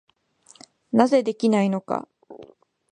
[0.91, 2.07] なぜできないのか。